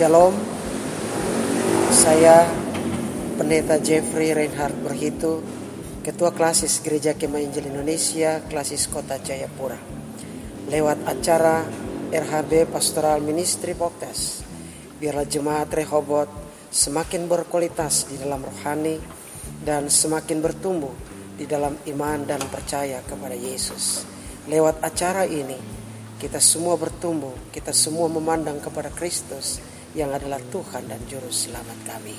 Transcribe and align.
Shalom, 0.00 0.32
saya 1.92 2.48
Pendeta 3.36 3.76
Jeffrey 3.76 4.32
Reinhardt 4.32 4.80
Berhitu, 4.80 5.44
Ketua 6.00 6.32
Klasis 6.32 6.80
Gereja 6.80 7.12
Kemah 7.12 7.44
Injil 7.44 7.68
Indonesia, 7.68 8.40
Klasis 8.48 8.88
Kota 8.88 9.20
Jayapura. 9.20 9.76
Lewat 10.72 11.04
acara 11.04 11.68
RHB 12.16 12.72
Pastoral 12.72 13.20
Ministry 13.20 13.76
Podcast, 13.76 14.40
biarlah 14.96 15.28
jemaat 15.28 15.68
Rehobot 15.68 16.32
semakin 16.72 17.28
berkualitas 17.28 18.08
di 18.08 18.16
dalam 18.16 18.40
rohani 18.40 18.96
dan 19.60 19.92
semakin 19.92 20.40
bertumbuh 20.40 20.96
di 21.36 21.44
dalam 21.44 21.76
iman 21.76 22.24
dan 22.24 22.40
percaya 22.48 23.04
kepada 23.04 23.36
Yesus. 23.36 24.08
Lewat 24.48 24.80
acara 24.80 25.28
ini, 25.28 25.60
kita 26.16 26.40
semua 26.40 26.80
bertumbuh, 26.80 27.52
kita 27.52 27.76
semua 27.76 28.08
memandang 28.08 28.64
kepada 28.64 28.88
Kristus 28.88 29.60
yang 29.90 30.14
adalah 30.14 30.38
Tuhan 30.54 30.86
dan 30.86 31.02
Juru 31.10 31.30
Selamat 31.34 31.74
kami. 31.82 32.14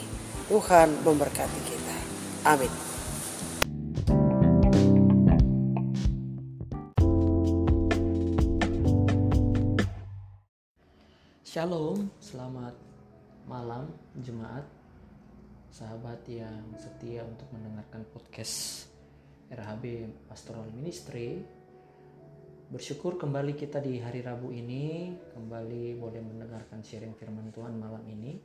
Tuhan 0.51 0.91
memberkati 1.07 1.61
kita. 1.63 1.97
Amin. 2.43 2.73
Shalom, 11.47 12.07
selamat 12.19 12.75
malam 13.43 13.91
jemaat, 14.23 14.63
sahabat 15.71 16.23
yang 16.27 16.63
setia 16.79 17.23
untuk 17.27 17.47
mendengarkan 17.51 18.07
podcast 18.11 18.87
RHB 19.51 20.11
Pastoral 20.31 20.67
Ministry 20.71 21.43
Bersyukur 22.71 23.19
kembali 23.19 23.59
kita 23.59 23.83
di 23.83 23.99
hari 23.99 24.23
Rabu 24.23 24.47
ini 24.55 25.11
kembali 25.35 25.99
boleh 25.99 26.23
mendengarkan 26.23 26.79
sharing 26.79 27.11
firman 27.19 27.51
Tuhan 27.51 27.75
malam 27.75 27.99
ini. 28.07 28.39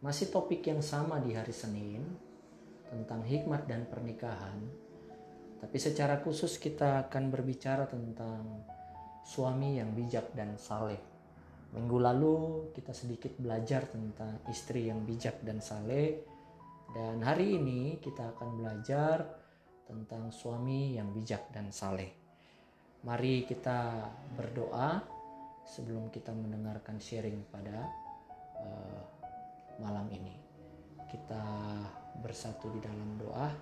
Masih 0.00 0.32
topik 0.32 0.64
yang 0.64 0.80
sama 0.80 1.20
di 1.20 1.36
hari 1.36 1.52
Senin 1.52 2.08
tentang 2.88 3.20
hikmat 3.20 3.68
dan 3.68 3.84
pernikahan. 3.84 4.56
Tapi 5.60 5.76
secara 5.76 6.24
khusus 6.24 6.56
kita 6.56 7.04
akan 7.04 7.28
berbicara 7.28 7.84
tentang 7.84 8.64
suami 9.28 9.76
yang 9.76 9.92
bijak 9.92 10.32
dan 10.32 10.56
saleh. 10.56 11.04
Minggu 11.76 12.00
lalu 12.00 12.36
kita 12.72 12.96
sedikit 12.96 13.36
belajar 13.36 13.84
tentang 13.92 14.40
istri 14.48 14.88
yang 14.88 15.04
bijak 15.04 15.44
dan 15.44 15.60
saleh. 15.60 16.16
Dan 16.96 17.20
hari 17.20 17.60
ini 17.60 18.00
kita 18.00 18.24
akan 18.24 18.56
belajar 18.56 19.20
tentang 19.84 20.32
suami 20.32 20.96
yang 20.96 21.12
bijak 21.12 21.52
dan 21.52 21.68
saleh. 21.68 22.23
Mari 23.04 23.44
kita 23.44 24.08
berdoa 24.32 24.96
sebelum 25.60 26.08
kita 26.08 26.32
mendengarkan 26.32 26.96
sharing 26.96 27.44
pada 27.52 27.84
uh, 28.56 29.02
malam 29.76 30.08
ini. 30.08 30.32
Kita 31.04 31.44
bersatu 32.24 32.72
di 32.72 32.80
dalam 32.80 33.20
doa, 33.20 33.52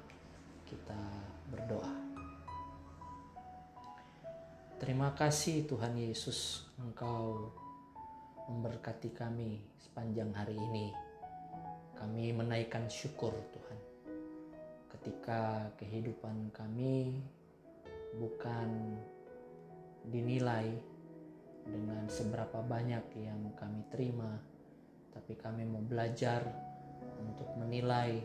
kita 0.62 1.02
berdoa. 1.50 1.90
Terima 4.78 5.10
kasih 5.10 5.66
Tuhan 5.66 5.98
Yesus, 5.98 6.70
Engkau 6.78 7.50
memberkati 8.46 9.10
kami 9.10 9.58
sepanjang 9.82 10.30
hari 10.38 10.54
ini. 10.54 10.94
Kami 11.98 12.30
menaikkan 12.30 12.86
syukur 12.86 13.34
Tuhan. 13.50 13.78
Ketika 14.86 15.66
kehidupan 15.82 16.54
kami 16.54 17.18
bukan 18.22 18.98
dinilai 20.08 20.66
dengan 21.62 22.06
seberapa 22.10 22.58
banyak 22.62 23.04
yang 23.22 23.38
kami 23.54 23.86
terima, 23.92 24.34
tapi 25.14 25.38
kami 25.38 25.62
mau 25.68 25.82
belajar 25.84 26.42
untuk 27.22 27.46
menilai 27.54 28.18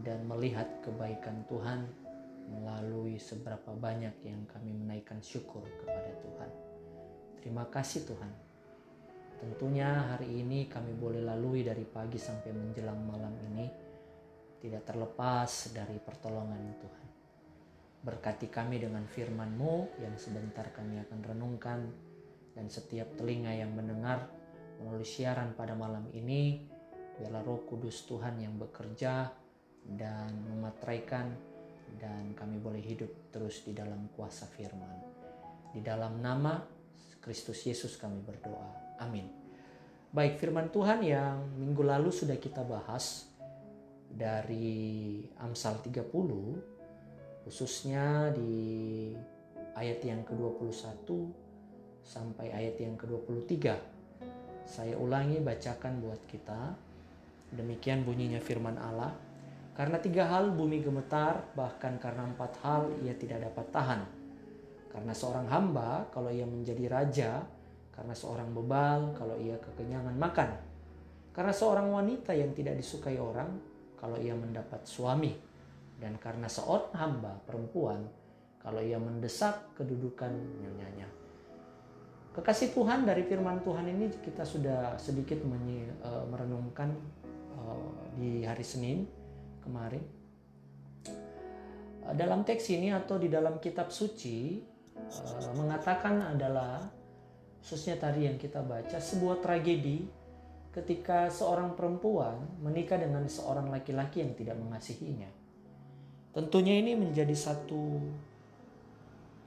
dan 0.00 0.24
melihat 0.24 0.68
kebaikan 0.80 1.44
Tuhan 1.50 1.84
melalui 2.48 3.20
seberapa 3.20 3.76
banyak 3.76 4.24
yang 4.24 4.40
kami 4.48 4.72
menaikkan 4.72 5.20
syukur 5.20 5.64
kepada 5.84 6.12
Tuhan. 6.24 6.50
Terima 7.44 7.68
kasih 7.68 8.08
Tuhan. 8.08 8.32
Tentunya 9.38 10.16
hari 10.16 10.42
ini 10.42 10.66
kami 10.66 10.96
boleh 10.96 11.22
lalui 11.22 11.62
dari 11.62 11.86
pagi 11.86 12.18
sampai 12.18 12.50
menjelang 12.50 12.98
malam 13.06 13.30
ini 13.52 13.66
tidak 14.58 14.82
terlepas 14.82 15.70
dari 15.70 15.94
pertolongan 16.02 16.62
Tuhan. 16.82 17.07
Berkati 17.98 18.46
kami 18.46 18.78
dengan 18.78 19.02
firman-Mu 19.04 19.98
yang 19.98 20.14
sebentar 20.14 20.70
kami 20.70 21.02
akan 21.02 21.20
renungkan 21.22 21.80
dan 22.54 22.70
setiap 22.70 23.18
telinga 23.18 23.50
yang 23.50 23.74
mendengar 23.74 24.30
melalui 24.78 25.06
siaran 25.06 25.54
pada 25.58 25.74
malam 25.74 26.06
ini 26.14 26.62
biarlah 27.18 27.42
Roh 27.42 27.66
Kudus 27.66 28.06
Tuhan 28.06 28.38
yang 28.38 28.54
bekerja 28.54 29.26
dan 29.82 30.30
mematraikan 30.46 31.34
dan 31.98 32.30
kami 32.38 32.62
boleh 32.62 32.78
hidup 32.78 33.10
terus 33.34 33.66
di 33.66 33.74
dalam 33.74 34.06
kuasa 34.14 34.46
firman. 34.46 35.02
Di 35.74 35.82
dalam 35.82 36.22
nama 36.22 36.62
Kristus 37.18 37.66
Yesus 37.66 37.98
kami 37.98 38.22
berdoa. 38.22 38.98
Amin. 39.02 39.26
Baik 40.08 40.40
firman 40.40 40.70
Tuhan 40.70 41.02
yang 41.04 41.42
minggu 41.58 41.84
lalu 41.84 42.14
sudah 42.14 42.38
kita 42.38 42.64
bahas 42.64 43.28
dari 44.08 45.20
Amsal 45.42 45.84
30 45.84 46.77
khususnya 47.48 48.28
di 48.36 49.08
ayat 49.72 50.04
yang 50.04 50.20
ke-21 50.28 51.08
sampai 52.04 52.52
ayat 52.52 52.76
yang 52.76 52.92
ke-23. 53.00 53.72
Saya 54.68 54.92
ulangi 55.00 55.40
bacakan 55.40 56.04
buat 56.04 56.20
kita. 56.28 56.76
Demikian 57.56 58.04
bunyinya 58.04 58.36
firman 58.36 58.76
Allah. 58.76 59.16
Karena 59.72 59.96
tiga 59.96 60.28
hal 60.28 60.52
bumi 60.52 60.84
gemetar, 60.84 61.40
bahkan 61.56 61.96
karena 61.96 62.28
empat 62.28 62.52
hal 62.60 62.92
ia 63.00 63.16
tidak 63.16 63.48
dapat 63.48 63.66
tahan. 63.72 64.00
Karena 64.92 65.16
seorang 65.16 65.48
hamba, 65.48 66.04
kalau 66.12 66.28
ia 66.28 66.44
menjadi 66.44 66.84
raja, 66.84 67.32
karena 67.96 68.12
seorang 68.12 68.52
bebal, 68.52 69.16
kalau 69.16 69.40
ia 69.40 69.56
kekenyangan 69.56 70.12
makan. 70.20 70.52
Karena 71.32 71.54
seorang 71.56 71.88
wanita 71.88 72.36
yang 72.36 72.52
tidak 72.52 72.76
disukai 72.76 73.16
orang, 73.16 73.56
kalau 73.96 74.20
ia 74.20 74.36
mendapat 74.36 74.84
suami 74.84 75.47
dan 75.98 76.14
karena 76.22 76.46
seorang 76.46 76.94
hamba 76.94 77.42
perempuan, 77.42 78.06
kalau 78.62 78.78
ia 78.82 78.98
mendesak 78.98 79.74
kedudukan 79.74 80.30
nyanyanya. 80.62 81.10
Kekasih 82.38 82.70
Tuhan 82.70 83.02
dari 83.02 83.26
firman 83.26 83.66
Tuhan 83.66 83.90
ini 83.90 84.14
kita 84.22 84.46
sudah 84.46 84.94
sedikit 84.94 85.42
menye, 85.42 85.90
uh, 86.06 86.22
merenungkan 86.30 86.94
uh, 87.58 87.90
di 88.14 88.46
hari 88.46 88.62
Senin 88.62 89.10
kemarin. 89.58 90.04
Uh, 92.06 92.14
dalam 92.14 92.46
teks 92.46 92.70
ini 92.70 92.94
atau 92.94 93.18
di 93.18 93.26
dalam 93.26 93.58
kitab 93.58 93.90
suci 93.90 94.62
uh, 94.94 95.50
mengatakan 95.58 96.30
adalah 96.30 96.86
khususnya 97.58 97.98
tadi 97.98 98.30
yang 98.30 98.38
kita 98.38 98.62
baca 98.62 99.02
sebuah 99.02 99.42
tragedi 99.42 100.06
ketika 100.70 101.26
seorang 101.34 101.74
perempuan 101.74 102.38
menikah 102.62 103.02
dengan 103.02 103.26
seorang 103.26 103.66
laki-laki 103.66 104.22
yang 104.22 104.38
tidak 104.38 104.54
mengasihinya. 104.62 105.47
Tentunya 106.32 106.78
ini 106.78 106.92
menjadi 106.92 107.32
satu 107.32 107.98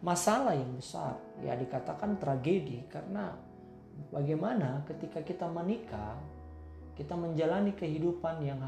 masalah 0.01 0.57
yang 0.57 0.73
besar. 0.75 1.17
Ya 1.45 1.53
dikatakan 1.53 2.17
tragedi 2.17 2.81
karena 2.89 3.37
bagaimana 4.09 4.81
ketika 4.89 5.21
kita 5.21 5.45
menikah, 5.45 6.17
kita 6.97 7.13
menjalani 7.13 7.77
kehidupan 7.77 8.41
yang 8.41 8.59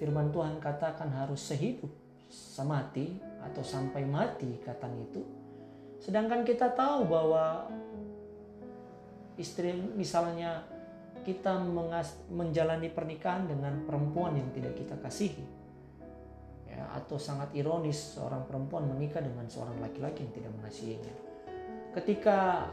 firman 0.00 0.32
Tuhan 0.32 0.58
katakan 0.58 1.12
harus 1.12 1.44
sehidup 1.44 1.92
semati 2.32 3.20
atau 3.44 3.60
sampai 3.60 4.08
mati 4.08 4.56
katanya 4.64 5.04
itu. 5.12 5.22
Sedangkan 6.00 6.42
kita 6.42 6.72
tahu 6.72 7.06
bahwa 7.06 7.68
istri 9.36 9.76
misalnya 9.76 10.64
kita 11.22 11.54
menjalani 12.32 12.90
pernikahan 12.90 13.46
dengan 13.46 13.86
perempuan 13.86 14.34
yang 14.34 14.50
tidak 14.50 14.74
kita 14.74 14.98
kasihi 14.98 15.61
atau 16.92 17.16
sangat 17.16 17.52
ironis 17.56 18.16
seorang 18.16 18.44
perempuan 18.44 18.84
menikah 18.84 19.24
dengan 19.24 19.48
seorang 19.48 19.80
laki-laki 19.80 20.28
yang 20.28 20.32
tidak 20.36 20.52
mengasihinya. 20.60 21.14
Ketika 21.92 22.68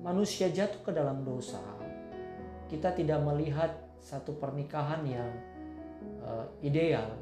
manusia 0.00 0.48
jatuh 0.48 0.80
ke 0.84 0.92
dalam 0.92 1.24
dosa, 1.24 1.60
kita 2.68 2.92
tidak 2.96 3.20
melihat 3.24 3.72
satu 4.00 4.36
pernikahan 4.36 5.04
yang 5.04 5.30
uh, 6.24 6.48
ideal 6.64 7.12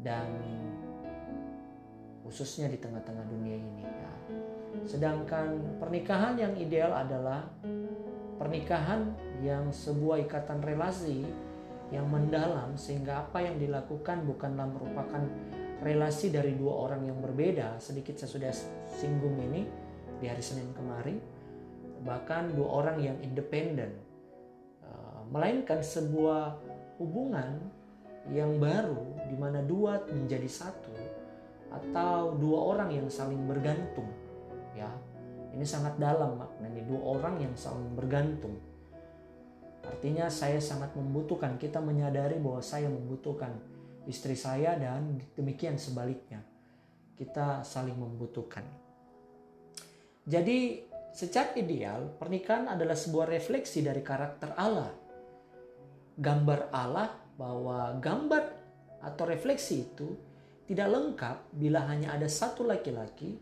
dan 0.00 0.28
khususnya 2.24 2.68
di 2.68 2.78
tengah-tengah 2.80 3.24
dunia 3.28 3.56
ini 3.56 3.84
ya. 3.84 4.12
Sedangkan 4.84 5.80
pernikahan 5.80 6.36
yang 6.36 6.54
ideal 6.60 6.92
adalah 6.92 7.44
pernikahan 8.38 9.10
yang 9.42 9.72
sebuah 9.72 10.28
ikatan 10.28 10.62
relasi 10.62 11.26
yang 11.88 12.08
mendalam 12.08 12.76
sehingga 12.76 13.24
apa 13.28 13.40
yang 13.40 13.56
dilakukan 13.56 14.28
bukanlah 14.28 14.68
merupakan 14.68 15.24
relasi 15.80 16.28
dari 16.28 16.58
dua 16.58 16.88
orang 16.90 17.08
yang 17.08 17.18
berbeda. 17.22 17.80
Sedikit 17.80 18.18
saya 18.20 18.30
sudah 18.30 18.52
singgung 18.88 19.40
ini 19.40 19.64
di 20.18 20.26
hari 20.26 20.42
Senin 20.42 20.74
kemarin 20.74 21.16
bahkan 22.02 22.52
dua 22.54 22.84
orang 22.84 22.98
yang 23.02 23.16
independen 23.24 24.08
melainkan 25.28 25.84
sebuah 25.84 26.56
hubungan 26.96 27.60
yang 28.32 28.56
baru 28.60 29.04
di 29.28 29.36
mana 29.36 29.60
dua 29.64 30.00
menjadi 30.08 30.48
satu 30.48 30.92
atau 31.68 32.36
dua 32.40 32.76
orang 32.76 32.90
yang 32.92 33.06
saling 33.12 33.44
bergantung 33.44 34.08
ya. 34.72 34.88
Ini 35.48 35.64
sangat 35.64 35.96
dalam 35.96 36.36
maknanya 36.36 36.84
dua 36.84 37.00
orang 37.18 37.40
yang 37.40 37.52
saling 37.56 37.92
bergantung 37.96 38.56
artinya 39.88 40.28
saya 40.28 40.60
sangat 40.60 40.92
membutuhkan 40.92 41.56
kita 41.56 41.80
menyadari 41.80 42.36
bahwa 42.36 42.60
saya 42.60 42.92
membutuhkan 42.92 43.56
istri 44.04 44.36
saya 44.36 44.76
dan 44.76 45.20
demikian 45.32 45.80
sebaliknya. 45.80 46.44
Kita 47.16 47.66
saling 47.66 47.98
membutuhkan. 47.98 48.62
Jadi 50.28 50.84
secara 51.10 51.56
ideal 51.56 52.14
pernikahan 52.20 52.70
adalah 52.70 52.94
sebuah 52.94 53.26
refleksi 53.26 53.80
dari 53.80 54.04
karakter 54.04 54.54
Allah. 54.54 54.92
Gambar 56.18 56.68
Allah 56.70 57.10
bahwa 57.34 57.96
gambar 57.98 58.44
atau 59.02 59.24
refleksi 59.26 59.88
itu 59.88 60.08
tidak 60.68 60.88
lengkap 60.90 61.36
bila 61.56 61.88
hanya 61.88 62.12
ada 62.12 62.28
satu 62.28 62.66
laki-laki 62.66 63.40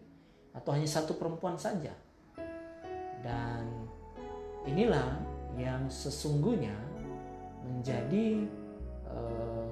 atau 0.55 0.71
hanya 0.73 0.87
satu 0.87 1.19
perempuan 1.19 1.59
saja. 1.59 1.93
Dan 3.21 3.65
inilah 4.65 5.36
yang 5.57 5.89
sesungguhnya 5.89 6.77
menjadi 7.67 8.47
uh, 9.11 9.69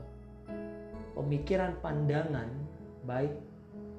pemikiran 1.15 1.79
pandangan 1.79 2.51
baik 3.07 3.33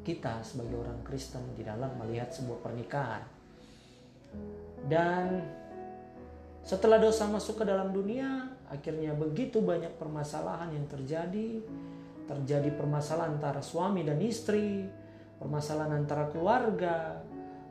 kita 0.05 0.41
sebagai 0.45 0.81
orang 0.81 1.01
Kristen 1.01 1.41
di 1.57 1.65
dalam 1.65 1.93
melihat 1.97 2.29
sebuah 2.29 2.59
pernikahan. 2.61 3.23
Dan 4.85 5.41
setelah 6.61 7.01
dosa 7.01 7.25
masuk 7.29 7.61
ke 7.61 7.65
dalam 7.65 7.89
dunia, 7.89 8.53
akhirnya 8.69 9.13
begitu 9.17 9.61
banyak 9.61 9.97
permasalahan 9.97 10.73
yang 10.73 10.85
terjadi 10.85 11.61
terjadi 12.25 12.73
permasalahan 12.73 13.37
antara 13.37 13.61
suami 13.61 14.01
dan 14.01 14.17
istri, 14.17 14.89
permasalahan 15.37 16.05
antara 16.05 16.25
keluarga, 16.33 17.21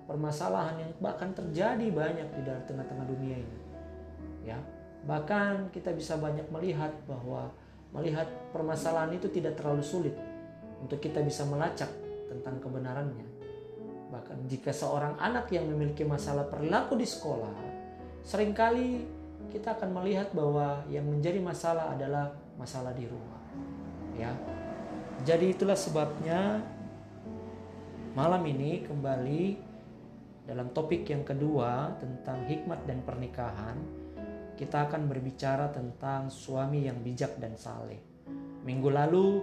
permasalahan 0.07 0.79
yang 0.79 0.93
bahkan 1.03 1.35
terjadi 1.35 1.87
banyak 1.91 2.29
di 2.39 2.43
dalam 2.47 2.63
tengah-tengah 2.63 3.07
dunia 3.11 3.37
ini. 3.43 3.64
Ya, 4.45 4.61
bahkan 5.09 5.73
kita 5.73 5.97
bisa 5.97 6.21
banyak 6.21 6.45
melihat 6.53 6.93
bahwa 7.09 7.49
melihat 7.97 8.29
permasalahan 8.53 9.17
itu 9.17 9.31
tidak 9.33 9.57
terlalu 9.57 9.81
sulit 9.81 10.17
untuk 10.85 11.01
kita 11.01 11.25
bisa 11.25 11.49
melacak 11.49 11.89
tentang 12.29 12.61
kebenarannya. 12.61 13.25
Bahkan 14.13 14.47
jika 14.47 14.71
seorang 14.71 15.17
anak 15.17 15.49
yang 15.49 15.65
memiliki 15.65 16.05
masalah 16.05 16.45
perilaku 16.45 17.01
di 17.01 17.09
sekolah, 17.09 17.57
sering 18.21 18.53
kali 18.53 19.03
kita 19.49 19.75
akan 19.81 19.97
melihat 20.03 20.29
bahwa 20.37 20.85
yang 20.93 21.07
menjadi 21.09 21.41
masalah 21.41 21.95
adalah 21.95 22.35
masalah 22.61 22.93
di 22.93 23.07
rumah 23.09 23.35
ya. 24.19 24.33
Jadi 25.25 25.55
itulah 25.55 25.79
sebabnya 25.79 26.61
malam 28.15 28.43
ini 28.47 28.83
kembali 28.87 29.43
dalam 30.45 30.71
topik 30.77 31.09
yang 31.09 31.25
kedua 31.25 31.97
tentang 31.99 32.45
hikmat 32.45 32.85
dan 32.85 33.01
pernikahan 33.03 34.04
kita 34.55 34.87
akan 34.87 35.11
berbicara 35.11 35.71
tentang 35.75 36.31
suami 36.31 36.87
yang 36.87 37.03
bijak 37.03 37.43
dan 37.43 37.59
saleh. 37.59 37.99
Minggu 38.63 38.89
lalu 38.89 39.43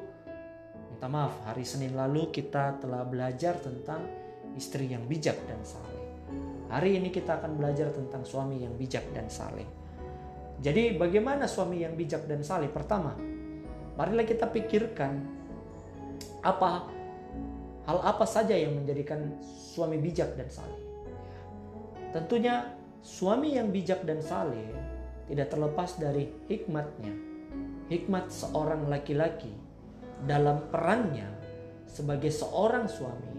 minta 0.91 1.07
maaf 1.11 1.35
hari 1.43 1.67
Senin 1.67 1.93
lalu 1.93 2.31
kita 2.31 2.79
telah 2.79 3.03
belajar 3.03 3.59
tentang 3.59 4.07
istri 4.55 4.87
yang 4.87 5.03
bijak 5.05 5.35
dan 5.47 5.59
saleh. 5.67 5.99
Hari 6.71 6.95
ini 6.95 7.11
kita 7.11 7.43
akan 7.43 7.59
belajar 7.59 7.91
tentang 7.91 8.23
suami 8.23 8.63
yang 8.63 8.71
bijak 8.79 9.03
dan 9.11 9.27
saleh. 9.27 9.67
Jadi 10.63 10.95
bagaimana 10.95 11.43
suami 11.43 11.83
yang 11.83 11.99
bijak 11.99 12.23
dan 12.31 12.39
saleh? 12.45 12.71
Pertama, 12.71 13.11
marilah 13.99 14.23
kita 14.23 14.47
pikirkan 14.47 15.19
apa 16.41 16.87
hal 17.83 17.99
apa 17.99 18.23
saja 18.23 18.55
yang 18.55 18.79
menjadikan 18.79 19.35
suami 19.43 19.99
bijak 19.99 20.39
dan 20.39 20.47
saleh. 20.47 20.81
Tentunya 22.15 22.71
suami 23.03 23.57
yang 23.57 23.73
bijak 23.73 24.05
dan 24.07 24.21
saleh 24.21 24.80
tidak 25.31 25.47
terlepas 25.47 25.95
dari 25.95 26.27
hikmatnya. 26.51 27.15
Hikmat 27.87 28.27
seorang 28.27 28.91
laki-laki 28.91 29.51
dalam 30.27 30.67
perannya 30.67 31.31
sebagai 31.87 32.27
seorang 32.35 32.91
suami 32.91 33.31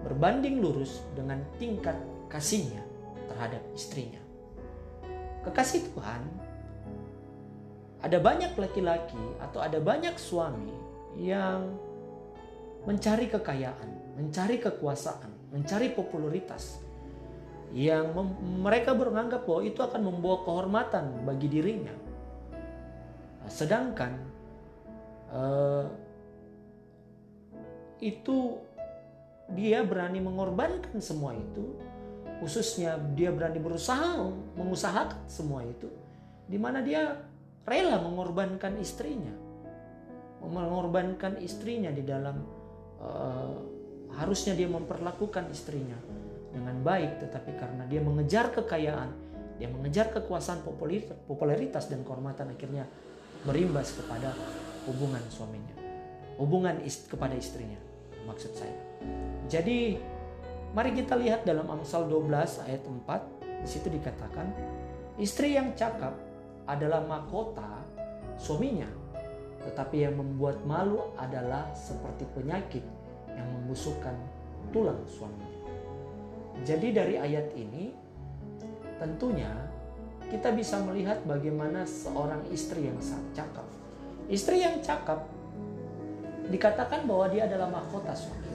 berbanding 0.00 0.64
lurus 0.64 1.04
dengan 1.12 1.44
tingkat 1.60 2.00
kasihnya 2.32 2.80
terhadap 3.28 3.60
istrinya. 3.76 4.20
Kekasih 5.44 5.92
Tuhan 5.92 6.22
ada 8.00 8.18
banyak 8.24 8.56
laki-laki 8.56 9.20
atau 9.36 9.60
ada 9.60 9.76
banyak 9.84 10.16
suami 10.16 10.72
yang 11.20 11.76
mencari 12.88 13.28
kekayaan, 13.28 14.16
mencari 14.16 14.56
kekuasaan, 14.64 15.52
mencari 15.52 15.92
popularitas 15.92 16.87
yang 17.76 18.16
mereka 18.64 18.96
beranggap 18.96 19.44
bahwa 19.44 19.62
itu 19.64 19.80
akan 19.84 20.00
membawa 20.08 20.40
kehormatan 20.44 21.04
bagi 21.28 21.48
dirinya. 21.52 21.92
Nah, 23.44 23.50
sedangkan 23.52 24.12
uh, 25.28 25.84
itu 28.00 28.56
dia 29.52 29.84
berani 29.84 30.20
mengorbankan 30.20 30.96
semua 31.00 31.36
itu, 31.36 31.76
khususnya 32.40 32.96
dia 33.12 33.28
berani 33.32 33.60
berusaha 33.60 34.32
mengusahakan 34.56 35.28
semua 35.28 35.64
itu, 35.64 35.88
di 36.48 36.56
mana 36.56 36.80
dia 36.80 37.20
rela 37.68 38.00
mengorbankan 38.00 38.80
istrinya, 38.80 39.32
mengorbankan 40.40 41.36
istrinya 41.44 41.92
di 41.92 42.00
dalam 42.00 42.36
uh, 43.00 43.56
harusnya 44.16 44.56
dia 44.56 44.68
memperlakukan 44.72 45.52
istrinya 45.52 45.96
dengan 46.58 46.82
baik, 46.82 47.22
tetapi 47.22 47.54
karena 47.54 47.86
dia 47.86 48.02
mengejar 48.02 48.50
kekayaan, 48.50 49.10
dia 49.62 49.70
mengejar 49.70 50.10
kekuasaan 50.10 50.66
popularitas 51.26 51.86
dan 51.86 52.02
kehormatan 52.02 52.50
akhirnya 52.50 52.90
berimbas 53.46 53.94
kepada 53.94 54.34
hubungan 54.90 55.22
suaminya, 55.30 55.74
hubungan 56.42 56.82
ist 56.82 57.06
kepada 57.06 57.38
istrinya, 57.38 57.78
maksud 58.26 58.50
saya. 58.58 58.74
Jadi 59.46 59.98
mari 60.74 60.90
kita 60.92 61.14
lihat 61.14 61.46
dalam 61.46 61.70
Amsal 61.70 62.10
12 62.10 62.66
ayat 62.66 62.82
4 62.82 63.62
di 63.62 63.68
situ 63.70 63.88
dikatakan 63.88 64.50
istri 65.18 65.54
yang 65.54 65.74
cakap 65.78 66.14
adalah 66.68 67.00
mahkota 67.06 67.82
suaminya, 68.38 68.86
tetapi 69.64 70.06
yang 70.06 70.14
membuat 70.18 70.62
malu 70.66 71.14
adalah 71.18 71.70
seperti 71.74 72.26
penyakit 72.36 72.84
yang 73.34 73.48
membusukkan 73.58 74.14
tulang 74.70 75.00
suaminya. 75.08 75.47
Jadi 76.62 76.94
dari 76.94 77.14
ayat 77.18 77.54
ini 77.54 77.94
tentunya 78.98 79.50
kita 80.28 80.52
bisa 80.52 80.82
melihat 80.84 81.22
bagaimana 81.24 81.86
seorang 81.86 82.42
istri 82.50 82.86
yang 82.90 82.98
sangat 82.98 83.44
cakap. 83.44 83.66
Istri 84.28 84.56
yang 84.60 84.76
cakap 84.84 85.24
dikatakan 86.48 87.08
bahwa 87.08 87.26
dia 87.32 87.48
adalah 87.48 87.68
mahkota 87.72 88.12
suami. 88.12 88.52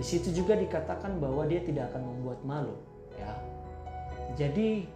Di 0.00 0.04
situ 0.06 0.32
juga 0.32 0.56
dikatakan 0.56 1.20
bahwa 1.20 1.44
dia 1.44 1.60
tidak 1.60 1.92
akan 1.92 2.02
membuat 2.08 2.40
malu, 2.46 2.76
ya. 3.20 3.32
Jadi 4.38 4.88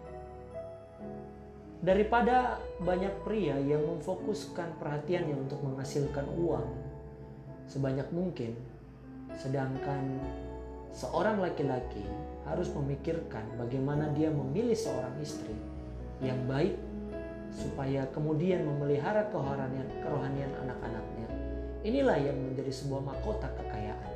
Daripada 1.85 2.57
banyak 2.81 3.13
pria 3.29 3.61
yang 3.61 3.85
memfokuskan 3.85 4.81
perhatiannya 4.81 5.37
untuk 5.37 5.61
menghasilkan 5.61 6.25
uang 6.33 6.65
sebanyak 7.69 8.09
mungkin, 8.09 8.57
sedangkan 9.37 10.17
seorang 10.95 11.43
laki-laki 11.43 12.07
harus 12.47 12.71
memikirkan 12.71 13.43
bagaimana 13.59 14.15
dia 14.15 14.31
memilih 14.31 14.79
seorang 14.79 15.19
istri 15.19 15.59
yang 16.23 16.39
baik 16.47 16.79
supaya 17.51 18.07
kemudian 18.15 18.63
memelihara 18.63 19.27
kerohanian, 19.35 19.91
kerohanian 19.99 20.55
anak-anaknya. 20.63 21.29
Inilah 21.83 22.17
yang 22.17 22.39
menjadi 22.39 22.71
sebuah 22.71 23.03
mahkota 23.03 23.51
kekayaan. 23.59 24.15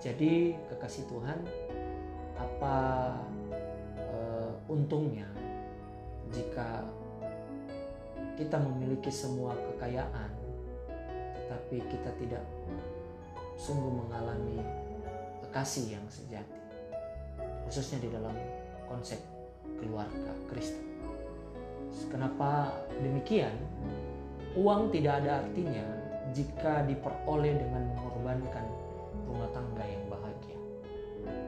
Jadi 0.00 0.54
kekasih 0.70 1.02
Tuhan, 1.10 1.38
apa 2.38 2.76
uh, 4.06 4.50
untungnya 4.70 5.26
jika 6.30 6.86
kita 8.38 8.54
memiliki 8.62 9.10
semua 9.10 9.56
kekayaan, 9.74 10.30
tetapi 11.34 11.76
kita 11.90 12.10
tidak 12.22 12.44
sungguh 13.56 13.92
mengalami 14.04 14.60
kasih 15.56 15.96
yang 15.96 16.06
sejati, 16.12 16.60
khususnya 17.64 17.96
di 18.04 18.12
dalam 18.12 18.36
konsep 18.84 19.16
keluarga 19.80 20.36
Kristen. 20.52 20.84
Kenapa 22.12 22.76
demikian? 23.00 23.56
Uang 24.52 24.92
tidak 24.92 25.24
ada 25.24 25.40
artinya 25.40 25.84
jika 26.36 26.84
diperoleh 26.84 27.56
dengan 27.56 27.88
mengorbankan 27.96 28.68
rumah 29.24 29.48
tangga 29.56 29.84
yang 29.84 30.04
bahagia. 30.12 30.60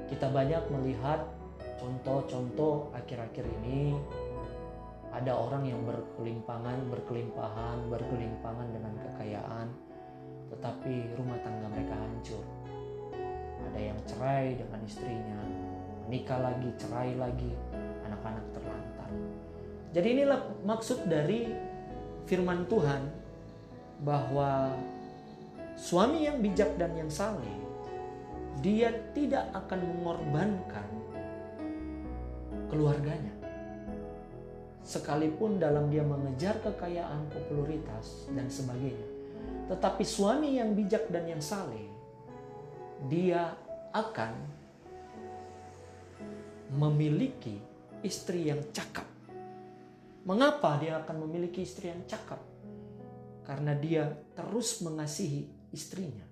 Kita 0.09 0.33
banyak 0.33 0.63
melihat 0.73 1.29
contoh-contoh 1.77 2.97
akhir-akhir 2.97 3.45
ini 3.61 3.93
Ada 5.09 5.33
orang 5.33 5.65
yang 5.65 5.81
berkelimpangan, 5.89 6.93
berkelimpahan, 6.93 7.89
berkelimpangan 7.89 8.69
dengan 8.77 8.93
kekayaan, 8.93 9.67
tetapi 10.53 11.15
rumah 11.17 11.39
tangga 11.45 11.67
mereka 11.69 11.95
hancur. 11.95 12.45
Ada 13.69 13.81
yang 13.93 13.99
cerai 14.09 14.57
dengan 14.57 14.81
istrinya, 14.85 15.41
menikah 16.09 16.41
lagi, 16.41 16.69
cerai 16.81 17.13
lagi, 17.21 17.53
anak-anak 18.09 18.45
terlantar. 18.57 19.11
Jadi 19.93 20.09
inilah 20.21 20.41
maksud 20.65 21.09
dari 21.09 21.53
firman 22.29 22.65
Tuhan 22.69 23.03
bahwa 24.05 24.73
suami 25.75 26.29
yang 26.29 26.41
bijak 26.41 26.77
dan 26.77 26.93
yang 26.97 27.11
saleh 27.11 27.57
dia 28.59 28.91
tidak 29.15 29.49
akan 29.55 29.81
mengorbankan 29.87 30.89
keluarganya. 32.69 33.33
Sekalipun 34.83 35.61
dalam 35.61 35.93
dia 35.93 36.01
mengejar 36.01 36.57
kekayaan, 36.65 37.29
popularitas, 37.29 38.33
dan 38.33 38.49
sebagainya. 38.49 39.18
Tetapi 39.69 40.05
suami 40.05 40.57
yang 40.57 40.73
bijak 40.73 41.13
dan 41.13 41.29
yang 41.29 41.45
saleh, 41.45 41.85
dia 43.07 43.53
akan 43.93 44.33
memiliki 46.73 47.61
istri 48.01 48.49
yang 48.49 48.61
cakap. 48.73 49.05
Mengapa 50.25 50.77
dia 50.81 51.01
akan 51.01 51.29
memiliki 51.29 51.65
istri 51.65 51.89
yang 51.89 52.05
cakap? 52.05 52.41
Karena 53.45 53.73
dia 53.73 54.13
terus 54.37 54.85
mengasihi 54.85 55.73
istrinya. 55.73 56.25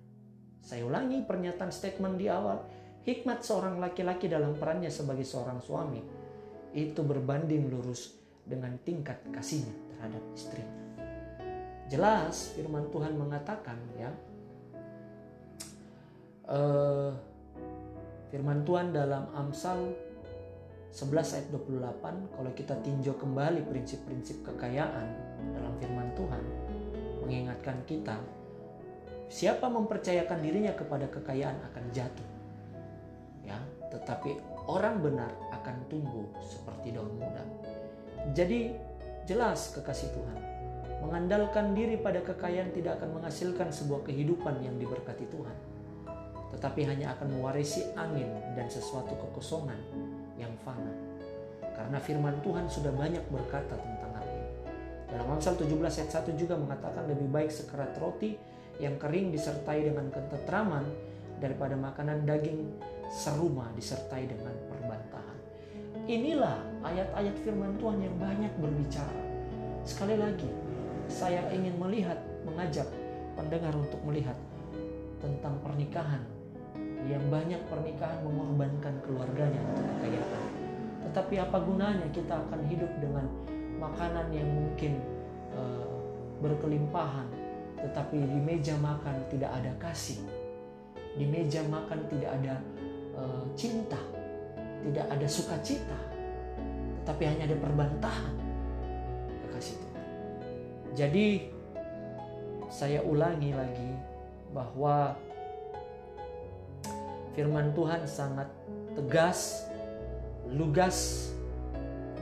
Saya 0.61 0.85
ulangi 0.85 1.25
pernyataan 1.25 1.73
statement 1.73 2.17
di 2.19 2.29
awal, 2.29 2.61
hikmat 3.07 3.41
seorang 3.41 3.81
laki-laki 3.81 4.29
dalam 4.29 4.53
perannya 4.53 4.91
sebagai 4.91 5.25
seorang 5.25 5.63
suami 5.63 6.01
itu 6.77 7.01
berbanding 7.01 7.73
lurus 7.73 8.13
dengan 8.45 8.77
tingkat 8.85 9.17
kasihnya 9.33 9.73
terhadap 9.95 10.23
istrinya. 10.37 10.86
Jelas 11.87 12.51
firman 12.55 12.87
Tuhan 12.91 13.15
mengatakan 13.15 13.79
ya. 13.95 14.11
Uh, 16.47 17.11
firman 18.31 18.63
Tuhan 18.63 18.95
dalam 18.95 19.27
Amsal 19.35 19.91
11 20.95 21.35
ayat 21.35 21.47
28 21.51 22.35
kalau 22.39 22.51
kita 22.55 22.79
tinjau 22.79 23.19
kembali 23.19 23.67
prinsip-prinsip 23.67 24.47
kekayaan 24.47 25.07
dalam 25.51 25.75
firman 25.83 26.07
Tuhan 26.15 26.43
mengingatkan 27.19 27.83
kita 27.83 28.15
siapa 29.27 29.67
mempercayakan 29.67 30.39
dirinya 30.39 30.71
kepada 30.71 31.11
kekayaan 31.11 31.59
akan 31.67 31.83
jatuh 31.91 32.29
ya 33.43 33.59
tetapi 33.91 34.39
orang 34.71 35.03
benar 35.03 35.31
akan 35.51 35.75
tumbuh 35.91 36.31
seperti 36.39 36.95
daun 36.95 37.11
muda 37.19 37.43
jadi 38.31 38.75
jelas 39.27 39.75
kekasih 39.75 40.09
Tuhan. 40.15 40.39
Mengandalkan 40.97 41.77
diri 41.77 42.01
pada 42.01 42.19
kekayaan 42.25 42.73
tidak 42.73 42.97
akan 43.01 43.21
menghasilkan 43.21 43.69
sebuah 43.69 44.01
kehidupan 44.09 44.65
yang 44.65 44.75
diberkati 44.81 45.29
Tuhan. 45.29 45.57
Tetapi 46.57 46.81
hanya 46.89 47.13
akan 47.13 47.37
mewarisi 47.37 47.85
angin 47.93 48.27
dan 48.57 48.65
sesuatu 48.65 49.13
kekosongan 49.13 49.77
yang 50.41 50.49
fana. 50.65 50.93
Karena 51.61 52.01
firman 52.01 52.41
Tuhan 52.41 52.65
sudah 52.65 52.89
banyak 52.89 53.21
berkata 53.29 53.77
tentang 53.77 54.11
hal 54.17 54.25
ini. 54.25 54.49
Dalam 55.13 55.37
Amsal 55.37 55.53
17 55.53 55.77
ayat 55.77 56.09
1 56.09 56.33
juga 56.33 56.57
mengatakan 56.57 57.05
lebih 57.05 57.29
baik 57.29 57.53
sekerat 57.53 57.93
roti 58.01 58.33
yang 58.81 58.97
kering 58.97 59.29
disertai 59.29 59.85
dengan 59.85 60.09
ketentraman 60.09 60.85
daripada 61.37 61.77
makanan 61.77 62.25
daging 62.25 62.73
seruma 63.13 63.69
disertai 63.77 64.25
dengan 64.25 64.53
perbantahan. 64.67 65.37
Inilah 66.09 66.57
ayat-ayat 66.81 67.35
firman 67.45 67.77
Tuhan 67.77 67.99
yang 68.01 68.15
banyak 68.17 68.53
berbicara. 68.57 69.23
Sekali 69.87 70.19
lagi, 70.19 70.49
saya 71.07 71.47
ingin 71.51 71.75
melihat, 71.79 72.19
mengajak 72.43 72.87
pendengar 73.35 73.73
untuk 73.75 73.99
melihat 74.03 74.35
tentang 75.23 75.57
pernikahan 75.63 76.21
yang 77.07 77.23
banyak 77.31 77.59
pernikahan 77.71 78.19
mengorbankan 78.21 78.95
keluarganya 79.01 79.61
untuk 79.71 79.85
kekayaan. 79.97 80.43
Tetapi 81.07 81.35
apa 81.39 81.57
gunanya 81.63 82.07
kita 82.11 82.35
akan 82.35 82.61
hidup 82.67 82.91
dengan 82.99 83.25
makanan 83.79 84.27
yang 84.35 84.49
mungkin 84.51 84.99
uh, 85.55 85.87
berkelimpahan, 86.43 87.31
tetapi 87.79 88.17
di 88.27 88.39
meja 88.43 88.75
makan 88.81 89.15
tidak 89.31 89.53
ada 89.55 89.71
kasih, 89.79 90.19
di 91.15 91.25
meja 91.25 91.63
makan 91.71 92.03
tidak 92.11 92.31
ada 92.43 92.55
uh, 93.15 93.45
cinta, 93.55 94.01
tidak 94.83 95.05
ada 95.07 95.27
sukacita, 95.29 95.99
tapi 97.07 97.23
hanya 97.23 97.47
ada 97.47 97.57
perbantahan 97.57 98.35
kekasih. 99.47 99.86
Jadi 100.97 101.45
saya 102.73 103.05
ulangi 103.05 103.53
lagi 103.53 103.93
bahwa 104.49 105.13
firman 107.37 107.69
Tuhan 107.77 108.01
sangat 108.09 108.49
tegas, 108.97 109.69
lugas, 110.49 111.29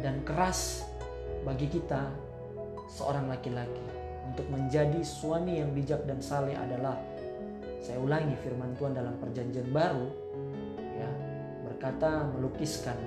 dan 0.03 0.19
keras 0.27 0.83
bagi 1.47 1.71
kita 1.71 2.11
seorang 2.91 3.31
laki-laki. 3.31 3.79
Untuk 4.27 4.43
menjadi 4.51 4.99
suami 5.07 5.63
yang 5.63 5.71
bijak 5.71 6.03
dan 6.03 6.19
saleh 6.19 6.59
adalah 6.59 6.99
saya 7.79 7.95
ulangi 8.03 8.35
firman 8.43 8.75
Tuhan 8.75 8.91
dalam 8.91 9.15
perjanjian 9.23 9.71
baru 9.71 10.09
ya 10.81 11.09
berkata 11.63 12.27
melukiskan 12.33 12.97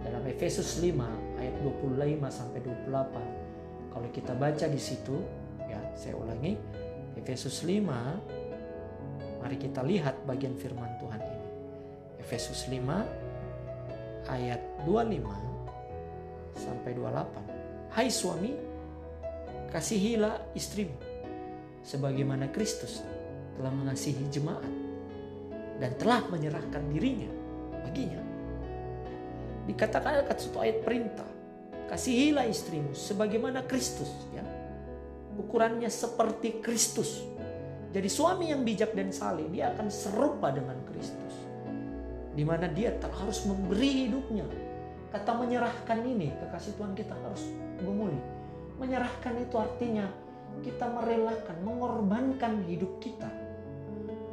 dalam 0.00 0.22
Efesus 0.24 0.78
5 0.80 0.96
ayat 1.42 1.54
25 1.60 2.22
sampai 2.30 2.62
28 2.62 3.47
kalau 3.92 4.08
kita 4.12 4.32
baca 4.36 4.66
di 4.68 4.80
situ 4.80 5.20
ya 5.68 5.80
saya 5.94 6.14
ulangi 6.16 6.56
Efesus 7.18 7.66
5 7.66 7.82
mari 9.42 9.56
kita 9.56 9.82
lihat 9.84 10.24
bagian 10.24 10.54
firman 10.56 10.98
Tuhan 11.00 11.20
ini 11.20 11.48
Efesus 12.20 12.66
5 12.70 14.28
ayat 14.28 14.60
25 14.84 16.58
sampai 16.58 16.90
28 16.94 17.58
Hai 17.88 18.12
suami 18.12 18.52
kasihilah 19.72 20.52
istrimu 20.52 20.94
sebagaimana 21.80 22.52
Kristus 22.52 23.00
telah 23.56 23.72
mengasihi 23.72 24.28
jemaat 24.28 24.70
dan 25.80 25.94
telah 25.96 26.22
menyerahkan 26.28 26.82
dirinya 26.92 27.30
baginya. 27.88 28.22
Dikatakan 29.64 30.24
akan 30.24 30.36
satu 30.36 30.58
ayat 30.60 30.84
perintah. 30.84 31.28
Kasihilah 31.88 32.44
istrimu 32.44 32.92
sebagaimana 32.92 33.64
Kristus. 33.64 34.12
ya 34.36 34.44
Ukurannya 35.38 35.88
seperti 35.88 36.60
Kristus. 36.60 37.24
Jadi 37.88 38.08
suami 38.12 38.52
yang 38.52 38.66
bijak 38.66 38.92
dan 38.92 39.08
saleh 39.08 39.48
dia 39.48 39.72
akan 39.72 39.88
serupa 39.88 40.52
dengan 40.52 40.76
Kristus. 40.92 41.34
Di 42.36 42.44
mana 42.44 42.68
dia 42.68 42.92
harus 43.00 43.48
memberi 43.48 44.06
hidupnya. 44.06 44.44
Kata 45.08 45.32
menyerahkan 45.40 46.04
ini 46.04 46.28
kekasih 46.36 46.76
Tuhan 46.76 46.92
kita 46.92 47.16
harus 47.16 47.48
memulih. 47.80 48.20
Menyerahkan 48.76 49.40
itu 49.40 49.56
artinya 49.56 50.04
kita 50.60 50.84
merelakan, 50.92 51.56
mengorbankan 51.64 52.68
hidup 52.68 53.00
kita. 53.00 53.30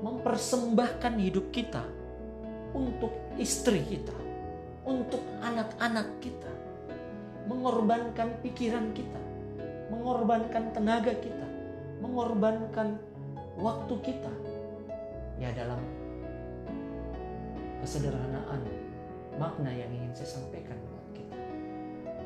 Mempersembahkan 0.03 1.15
hidup 1.23 1.49
kita 1.55 1.81
untuk 2.75 3.15
istri 3.39 3.79
kita, 3.87 4.13
untuk 4.83 5.23
anak-anak 5.39 6.19
kita, 6.19 6.51
mengorbankan 7.45 8.41
pikiran 8.41 8.93
kita, 8.93 9.21
mengorbankan 9.93 10.73
tenaga 10.73 11.13
kita, 11.17 11.47
mengorbankan 12.01 12.97
waktu 13.57 13.95
kita. 14.01 14.33
Ya 15.35 15.51
dalam 15.51 15.79
kesederhanaan 17.83 18.63
makna 19.35 19.69
yang 19.69 19.91
ingin 19.91 20.11
saya 20.15 20.39
sampaikan 20.39 20.79
buat 20.89 21.07
kita. 21.11 21.37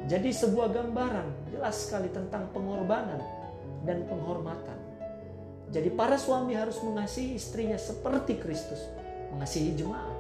Jadi 0.06 0.30
sebuah 0.30 0.70
gambaran 0.72 1.52
jelas 1.52 1.90
sekali 1.90 2.08
tentang 2.14 2.48
pengorbanan 2.54 3.20
dan 3.84 4.06
penghormatan. 4.06 4.78
Jadi 5.70 5.90
para 5.94 6.18
suami 6.18 6.58
harus 6.58 6.82
mengasihi 6.82 7.38
istrinya 7.38 7.78
seperti 7.78 8.42
Kristus 8.42 8.82
mengasihi 9.34 9.78
jemaat. 9.78 10.18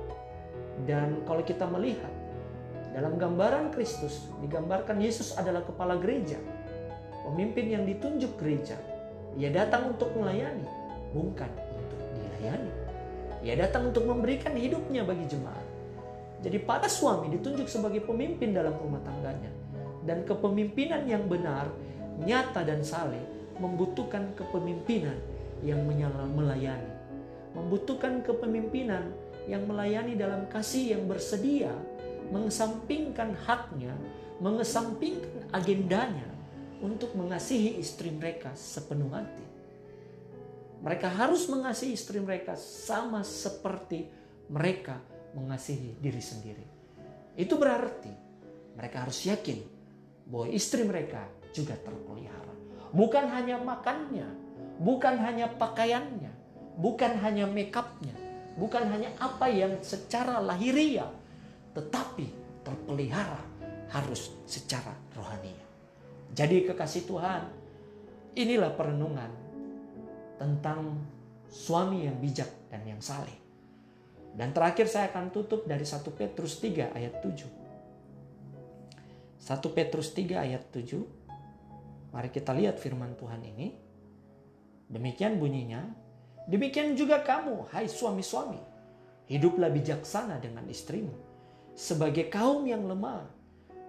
Dan 0.85 1.25
kalau 1.25 1.43
kita 1.43 1.67
melihat 1.67 2.11
dalam 2.99 3.15
gambaran 3.15 3.71
Kristus 3.71 4.27
digambarkan 4.43 4.99
Yesus 4.99 5.31
adalah 5.39 5.63
kepala 5.63 5.95
gereja, 5.95 6.35
pemimpin 7.23 7.71
yang 7.71 7.87
ditunjuk 7.87 8.35
gereja. 8.35 8.75
Ia 9.39 9.55
datang 9.55 9.95
untuk 9.95 10.11
melayani, 10.19 10.67
bukan 11.15 11.47
untuk 11.79 11.99
dilayani. 12.19 12.71
Ia 13.39 13.55
datang 13.55 13.95
untuk 13.95 14.03
memberikan 14.03 14.51
hidupnya 14.51 15.07
bagi 15.07 15.31
jemaat. 15.31 15.63
Jadi 16.43 16.59
para 16.59 16.91
suami 16.91 17.31
ditunjuk 17.39 17.71
sebagai 17.71 18.03
pemimpin 18.03 18.51
dalam 18.51 18.75
rumah 18.75 18.99
tangganya. 18.99 19.47
Dan 20.03 20.27
kepemimpinan 20.27 21.07
yang 21.07 21.23
benar, 21.31 21.71
nyata 22.19 22.67
dan 22.67 22.83
saleh 22.83 23.23
membutuhkan 23.63 24.35
kepemimpinan 24.35 25.15
yang 25.63 25.87
melayani. 26.35 26.99
Membutuhkan 27.55 28.27
kepemimpinan 28.27 29.07
yang 29.47 29.63
melayani 29.63 30.19
dalam 30.19 30.51
kasih 30.51 30.99
yang 30.99 31.07
bersedia 31.07 31.71
mengesampingkan 32.29 33.33
haknya 33.45 33.93
mengesampingkan 34.39 35.51
agendanya 35.51 36.29
untuk 36.79 37.11
mengasihi 37.15 37.75
istri 37.75 38.09
mereka 38.09 38.55
sepenuh 38.55 39.11
hati. 39.11 39.45
Mereka 40.79 41.11
harus 41.11 41.51
mengasihi 41.51 41.91
istri 41.91 42.23
mereka 42.23 42.55
sama 42.55 43.19
seperti 43.27 44.07
mereka 44.47 44.95
mengasihi 45.35 45.99
diri 45.99 46.23
sendiri. 46.23 46.65
Itu 47.35 47.59
berarti 47.59 48.11
mereka 48.79 49.03
harus 49.03 49.19
yakin 49.27 49.59
bahwa 50.23 50.47
istri 50.55 50.87
mereka 50.87 51.27
juga 51.51 51.75
terpelihara. 51.75 52.55
Bukan 52.95 53.25
hanya 53.27 53.59
makannya, 53.59 54.27
bukan 54.79 55.19
hanya 55.19 55.51
pakaiannya, 55.51 56.31
bukan 56.79 57.11
hanya 57.19 57.43
makeupnya, 57.43 58.15
bukan 58.55 58.87
hanya 58.87 59.11
apa 59.19 59.51
yang 59.51 59.75
secara 59.83 60.39
lahiriah, 60.39 61.11
tetapi 61.73 62.27
terpelihara 62.65 63.41
harus 63.89 64.33
secara 64.45 64.93
rohani. 65.17 65.53
Jadi 66.33 66.69
kekasih 66.69 67.09
Tuhan, 67.09 67.43
inilah 68.37 68.71
perenungan 68.77 69.31
tentang 70.37 70.95
suami 71.49 72.05
yang 72.05 72.21
bijak 72.21 72.69
dan 72.69 72.85
yang 72.85 73.01
saleh. 73.01 73.33
Dan 74.29 74.53
terakhir 74.53 74.85
saya 74.85 75.09
akan 75.09 75.33
tutup 75.33 75.65
dari 75.65 75.83
1 75.83 76.05
Petrus 76.13 76.61
3 76.61 76.93
ayat 76.93 77.17
7. 77.25 77.49
1 79.41 79.75
Petrus 79.75 80.13
3 80.13 80.45
ayat 80.45 80.69
7. 80.69 81.01
Mari 82.13 82.29
kita 82.29 82.53
lihat 82.53 82.77
firman 82.77 83.17
Tuhan 83.17 83.41
ini. 83.41 83.73
Demikian 84.89 85.41
bunyinya. 85.41 85.81
Demikian 86.49 86.97
juga 86.97 87.21
kamu, 87.21 87.69
hai 87.73 87.85
suami-suami. 87.89 88.57
Hiduplah 89.29 89.69
bijaksana 89.69 90.41
dengan 90.41 90.65
istrimu. 90.65 91.28
Sebagai 91.79 92.27
kaum 92.27 92.67
yang 92.67 92.83
lemah. 92.83 93.23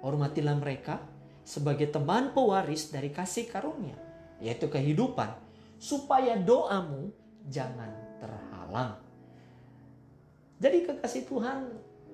Hormatilah 0.07 0.55
mereka 0.55 1.03
sebagai 1.43 1.91
teman 1.91 2.31
pewaris 2.31 2.95
dari 2.95 3.11
kasih 3.11 3.51
karunia. 3.51 3.99
Yaitu 4.39 4.71
kehidupan. 4.71 5.35
Supaya 5.83 6.39
doamu 6.39 7.11
jangan 7.51 7.91
terhalang. 8.23 8.95
Jadi 10.63 10.87
kekasih 10.87 11.27
Tuhan 11.27 11.59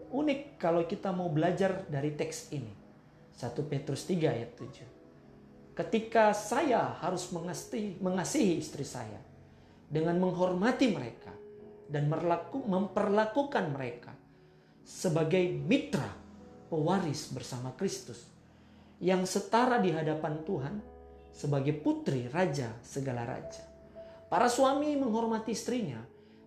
unik 0.09 0.57
kalau 0.57 0.89
kita 0.89 1.13
mau 1.13 1.29
belajar 1.29 1.85
dari 1.93 2.17
teks 2.17 2.57
ini. 2.57 2.73
1 3.37 3.53
Petrus 3.69 4.09
3 4.09 4.33
ayat 4.33 4.57
7. 4.57 5.77
Ketika 5.77 6.33
saya 6.33 6.97
harus 7.05 7.29
mengasihi, 7.37 8.01
mengasihi 8.01 8.57
istri 8.57 8.81
saya 8.81 9.21
dengan 9.93 10.17
menghormati 10.17 10.89
mereka 10.89 11.37
dan 11.93 12.09
memperlakukan 12.09 13.77
mereka 13.77 14.16
sebagai 14.87 15.51
mitra 15.67 16.07
pewaris 16.71 17.35
bersama 17.35 17.75
Kristus 17.75 18.23
yang 19.03 19.27
setara 19.27 19.83
di 19.83 19.91
hadapan 19.91 20.47
Tuhan 20.47 20.75
sebagai 21.35 21.75
putri 21.75 22.31
raja 22.31 22.71
segala 22.87 23.27
raja. 23.27 23.67
Para 24.31 24.47
suami 24.47 24.95
menghormati 24.95 25.51
istrinya 25.51 25.99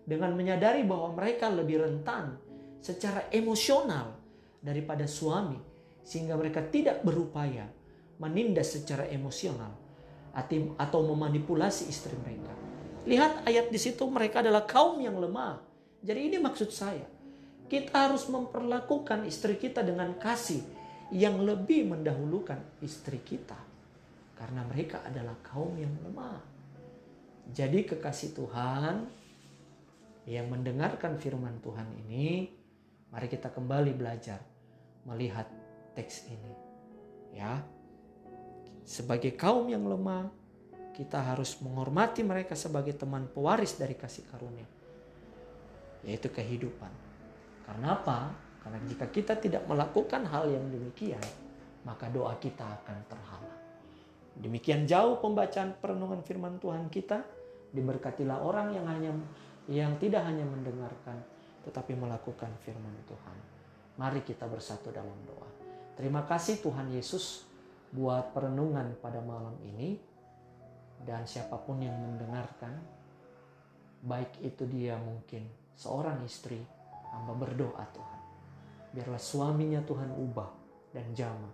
dengan 0.08 0.32
menyadari 0.32 0.82
bahwa 0.88 1.12
mereka 1.12 1.52
lebih 1.52 1.84
rentan 1.84 2.40
secara 2.80 3.28
emosional 3.28 4.16
daripada 4.64 5.04
suami 5.04 5.60
sehingga 6.00 6.32
mereka 6.34 6.64
tidak 6.64 7.04
berupaya 7.04 7.68
menindas 8.16 8.72
secara 8.72 9.04
emosional 9.12 9.76
atau 10.80 11.00
memanipulasi 11.12 11.92
istri 11.92 12.16
mereka. 12.24 12.52
Lihat 13.04 13.44
ayat 13.44 13.68
di 13.68 13.76
situ 13.80 14.04
mereka 14.08 14.40
adalah 14.40 14.64
kaum 14.64 14.96
yang 15.00 15.16
lemah. 15.20 15.60
Jadi 16.00 16.32
ini 16.32 16.36
maksud 16.40 16.72
saya. 16.72 17.19
Kita 17.70 18.10
harus 18.10 18.26
memperlakukan 18.26 19.30
istri 19.30 19.54
kita 19.54 19.86
dengan 19.86 20.18
kasih 20.18 20.58
yang 21.14 21.38
lebih 21.46 21.86
mendahulukan 21.86 22.58
istri 22.82 23.22
kita. 23.22 23.54
Karena 24.34 24.66
mereka 24.66 25.06
adalah 25.06 25.38
kaum 25.46 25.78
yang 25.78 25.94
lemah. 26.02 26.42
Jadi 27.54 27.86
kekasih 27.86 28.34
Tuhan 28.34 29.06
yang 30.26 30.50
mendengarkan 30.50 31.14
firman 31.14 31.62
Tuhan 31.62 31.86
ini, 32.06 32.50
mari 33.14 33.26
kita 33.30 33.54
kembali 33.54 33.94
belajar 33.94 34.42
melihat 35.06 35.46
teks 35.94 36.26
ini. 36.26 36.54
Ya. 37.34 37.62
Sebagai 38.82 39.38
kaum 39.38 39.70
yang 39.70 39.86
lemah, 39.86 40.26
kita 40.94 41.22
harus 41.22 41.54
menghormati 41.62 42.26
mereka 42.26 42.58
sebagai 42.58 42.98
teman 42.98 43.30
pewaris 43.30 43.78
dari 43.78 43.94
kasih 43.94 44.26
karunia. 44.26 44.66
Yaitu 46.02 46.30
kehidupan. 46.34 47.09
Karena 47.70 47.94
apa? 47.94 48.34
Karena 48.66 48.82
jika 48.90 49.06
kita 49.06 49.38
tidak 49.38 49.62
melakukan 49.70 50.26
hal 50.26 50.50
yang 50.50 50.66
demikian, 50.74 51.22
maka 51.86 52.10
doa 52.10 52.34
kita 52.42 52.66
akan 52.66 52.98
terhalang. 53.06 53.60
Demikian 54.42 54.90
jauh 54.90 55.22
pembacaan 55.22 55.78
perenungan 55.78 56.26
firman 56.26 56.58
Tuhan 56.58 56.90
kita. 56.90 57.22
Diberkatilah 57.70 58.42
orang 58.42 58.74
yang 58.74 58.86
hanya 58.90 59.14
yang 59.70 59.94
tidak 60.02 60.26
hanya 60.26 60.42
mendengarkan 60.42 61.22
tetapi 61.62 61.94
melakukan 61.94 62.50
firman 62.66 62.96
Tuhan. 63.06 63.38
Mari 64.00 64.26
kita 64.26 64.50
bersatu 64.50 64.90
dalam 64.90 65.14
doa. 65.28 65.46
Terima 65.94 66.24
kasih 66.24 66.58
Tuhan 66.64 66.90
Yesus 66.90 67.44
buat 67.94 68.32
perenungan 68.32 68.96
pada 68.98 69.20
malam 69.22 69.54
ini. 69.62 70.00
Dan 71.00 71.24
siapa 71.24 71.56
pun 71.56 71.80
yang 71.80 71.96
mendengarkan, 71.96 72.76
baik 74.04 74.36
itu 74.44 74.68
dia 74.68 75.00
mungkin 75.00 75.48
seorang 75.72 76.20
istri, 76.28 76.60
hamba 77.10 77.34
berdoa 77.34 77.84
Tuhan. 77.92 78.20
Biarlah 78.90 79.22
suaminya 79.22 79.80
Tuhan 79.86 80.10
ubah 80.14 80.50
dan 80.90 81.06
jama. 81.14 81.50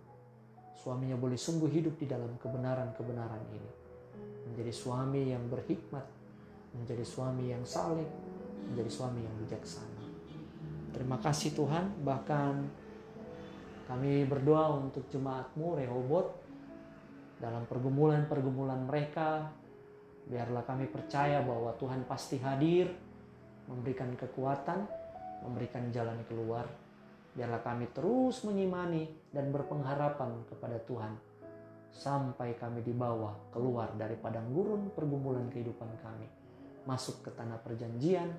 Suaminya 0.76 1.18
boleh 1.18 1.36
sungguh 1.36 1.68
hidup 1.68 1.98
di 2.00 2.06
dalam 2.08 2.36
kebenaran-kebenaran 2.40 3.42
ini. 3.52 3.72
Menjadi 4.46 4.72
suami 4.72 5.34
yang 5.34 5.42
berhikmat, 5.50 6.06
menjadi 6.76 7.02
suami 7.02 7.50
yang 7.50 7.64
saleh, 7.66 8.06
menjadi 8.70 8.90
suami 8.90 9.20
yang 9.24 9.34
bijaksana. 9.42 10.04
Terima 10.94 11.20
kasih 11.20 11.52
Tuhan, 11.52 11.92
bahkan 12.06 12.64
kami 13.84 14.24
berdoa 14.24 14.80
untuk 14.80 15.04
jemaatmu 15.12 15.76
Rehobot 15.76 16.32
dalam 17.36 17.68
pergumulan-pergumulan 17.68 18.88
mereka. 18.88 19.52
Biarlah 20.26 20.64
kami 20.64 20.88
percaya 20.90 21.44
bahwa 21.44 21.70
Tuhan 21.76 22.02
pasti 22.08 22.40
hadir, 22.40 22.90
memberikan 23.68 24.10
kekuatan, 24.16 24.88
memberikan 25.44 25.88
jalan 25.92 26.20
keluar. 26.29 26.64
Biarlah 27.37 27.61
kami 27.61 27.92
terus 27.92 28.40
menyimani 28.49 29.05
dan 29.29 29.53
berpengharapan 29.53 30.49
kepada 30.49 30.81
Tuhan 30.88 31.12
sampai 31.92 32.57
kami 32.57 32.85
dibawa 32.85 33.53
keluar 33.53 33.92
dari 33.96 34.16
padang 34.16 34.53
gurun 34.53 34.92
pergumulan 34.92 35.49
kehidupan 35.49 35.88
kami, 36.01 36.29
masuk 36.85 37.25
ke 37.25 37.31
tanah 37.33 37.61
perjanjian, 37.61 38.33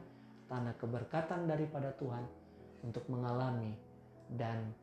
tanah 0.49 0.77
keberkatan 0.77 1.45
daripada 1.49 1.93
Tuhan 1.97 2.25
untuk 2.85 3.05
mengalami 3.09 3.73
dan 4.29 4.73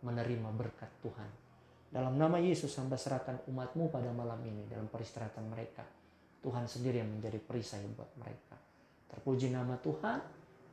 menerima 0.00 0.48
berkat 0.52 0.90
Tuhan. 1.04 1.30
Dalam 1.92 2.18
nama 2.18 2.36
Yesus 2.36 2.76
hamba 2.76 2.98
serahkan 2.98 3.46
umatmu 3.48 3.88
pada 3.88 4.10
malam 4.12 4.42
ini 4.44 4.68
dalam 4.68 4.90
peristirahatan 4.90 5.46
mereka. 5.48 5.86
Tuhan 6.44 6.68
sendiri 6.68 7.02
yang 7.02 7.10
menjadi 7.10 7.40
perisai 7.42 7.82
buat 7.96 8.10
mereka. 8.20 8.54
Terpuji 9.10 9.50
nama 9.50 9.74
Tuhan. 9.80 10.18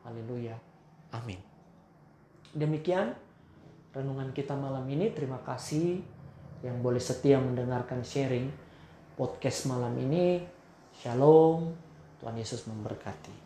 Haleluya. 0.04 0.60
Amin. 1.16 1.40
Demikian 2.52 3.16
renungan 3.96 4.36
kita 4.36 4.54
malam 4.54 4.84
ini. 4.92 5.10
Terima 5.16 5.40
kasih 5.42 6.04
yang 6.60 6.84
boleh 6.84 7.00
setia 7.00 7.40
mendengarkan 7.40 8.04
sharing 8.04 8.52
podcast 9.16 9.72
malam 9.72 9.96
ini. 9.96 10.44
Shalom. 11.00 11.72
Tuhan 12.24 12.40
Yesus 12.40 12.64
memberkati. 12.68 13.44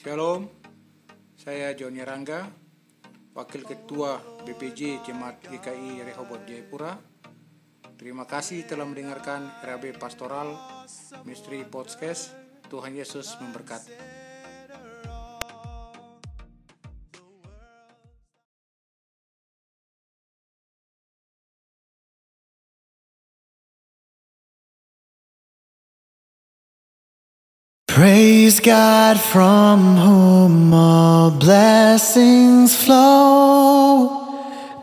Shalom, 0.00 0.48
saya 1.36 1.76
Joni 1.76 2.00
Rangga, 2.00 2.48
Wakil 3.30 3.62
Ketua 3.62 4.18
BPJ 4.42 5.06
Jemaat 5.06 5.38
GKI 5.46 6.02
Rehoboth 6.02 6.42
Jayapura. 6.50 6.98
Terima 7.94 8.26
kasih 8.26 8.66
telah 8.66 8.88
mendengarkan 8.88 9.46
RAB 9.62 9.94
Pastoral 10.00 10.56
Misteri 11.22 11.62
Podcast. 11.62 12.34
Tuhan 12.66 12.94
Yesus 12.94 13.34
memberkati. 13.38 14.09
Praise 28.50 28.66
God 28.66 29.20
from 29.20 29.96
whom 29.96 30.74
all 30.74 31.30
blessings 31.30 32.74
flow. 32.74 34.26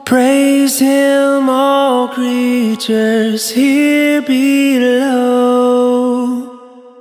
Praise 0.06 0.80
him, 0.80 1.50
all 1.50 2.08
creatures 2.08 3.50
here 3.52 4.22
below. 4.22 5.68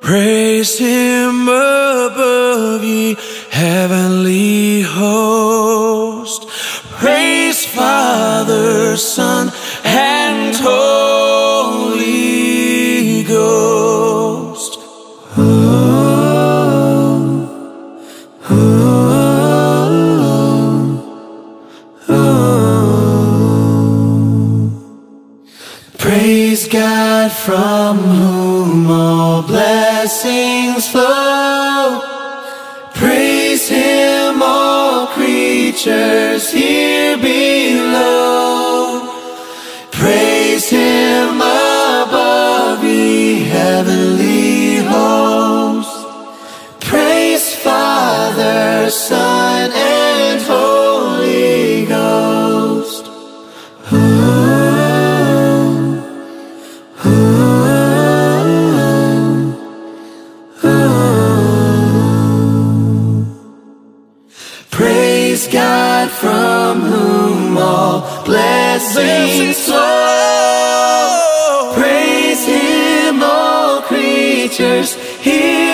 Praise 0.00 0.76
him 0.76 1.42
above 1.42 2.82
ye 2.82 3.16
heavenly 3.48 4.82
host. 4.82 6.48
Praise 6.98 7.64
Father, 7.64 8.96
Son, 8.96 9.25
Son, 48.96 49.70
and 49.72 50.40
Holy 50.40 51.84
Ghost. 51.84 53.04
Ooh, 53.92 53.96
ooh, 57.04 57.10
ooh. 60.64 63.26
Praise 64.70 65.46
God 65.48 66.08
from 66.10 66.80
whom 66.80 67.58
all 67.58 68.24
blessings 68.24 69.62
flow. 69.66 71.72
Praise 71.74 72.46
Him, 72.46 73.22
all 73.22 73.82
creatures 73.82 74.94
here 75.20 75.65